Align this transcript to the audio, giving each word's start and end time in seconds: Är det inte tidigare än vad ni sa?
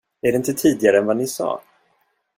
Är 0.21 0.31
det 0.31 0.37
inte 0.37 0.53
tidigare 0.53 0.97
än 0.97 1.05
vad 1.05 1.17
ni 1.17 1.27
sa? 1.27 1.61